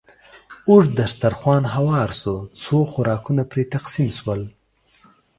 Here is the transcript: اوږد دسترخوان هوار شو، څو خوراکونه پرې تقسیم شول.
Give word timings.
اوږد 0.69 0.91
دسترخوان 0.99 1.63
هوار 1.75 2.09
شو، 2.21 2.35
څو 2.61 2.77
خوراکونه 2.91 3.43
پرې 3.51 3.63
تقسیم 3.73 4.09
شول. 4.17 4.41